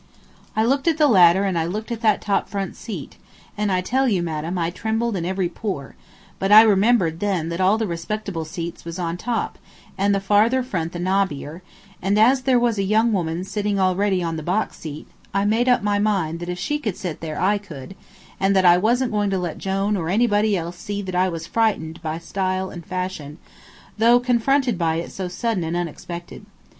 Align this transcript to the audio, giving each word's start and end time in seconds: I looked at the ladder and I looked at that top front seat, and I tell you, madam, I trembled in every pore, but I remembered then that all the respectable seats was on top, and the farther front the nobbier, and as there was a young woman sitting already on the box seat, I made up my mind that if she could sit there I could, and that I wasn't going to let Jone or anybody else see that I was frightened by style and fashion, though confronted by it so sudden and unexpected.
I 0.55 0.65
looked 0.65 0.87
at 0.87 0.97
the 0.97 1.05
ladder 1.07 1.43
and 1.43 1.59
I 1.59 1.65
looked 1.65 1.91
at 1.91 2.01
that 2.01 2.21
top 2.23 2.49
front 2.49 2.75
seat, 2.75 3.17
and 3.55 3.71
I 3.71 3.81
tell 3.81 4.07
you, 4.07 4.23
madam, 4.23 4.57
I 4.57 4.71
trembled 4.71 5.15
in 5.15 5.25
every 5.25 5.47
pore, 5.47 5.93
but 6.39 6.51
I 6.51 6.63
remembered 6.63 7.19
then 7.19 7.49
that 7.49 7.61
all 7.61 7.77
the 7.77 7.85
respectable 7.85 8.43
seats 8.43 8.83
was 8.83 8.97
on 8.97 9.15
top, 9.15 9.59
and 9.99 10.15
the 10.15 10.19
farther 10.19 10.63
front 10.63 10.93
the 10.93 10.99
nobbier, 10.99 11.61
and 12.01 12.17
as 12.17 12.41
there 12.41 12.57
was 12.57 12.79
a 12.79 12.83
young 12.83 13.13
woman 13.13 13.43
sitting 13.43 13.79
already 13.79 14.23
on 14.23 14.37
the 14.37 14.41
box 14.41 14.77
seat, 14.77 15.05
I 15.35 15.45
made 15.45 15.69
up 15.69 15.83
my 15.83 15.99
mind 15.99 16.39
that 16.39 16.49
if 16.49 16.57
she 16.57 16.79
could 16.79 16.97
sit 16.97 17.21
there 17.21 17.39
I 17.39 17.59
could, 17.59 17.95
and 18.39 18.55
that 18.55 18.65
I 18.65 18.79
wasn't 18.79 19.11
going 19.11 19.29
to 19.29 19.37
let 19.37 19.59
Jone 19.59 19.95
or 19.95 20.09
anybody 20.09 20.57
else 20.57 20.77
see 20.79 21.03
that 21.03 21.13
I 21.13 21.29
was 21.29 21.45
frightened 21.45 22.01
by 22.01 22.17
style 22.17 22.71
and 22.71 22.83
fashion, 22.83 23.37
though 23.99 24.19
confronted 24.19 24.79
by 24.79 24.95
it 24.95 25.11
so 25.11 25.27
sudden 25.27 25.63
and 25.63 25.77
unexpected. 25.77 26.47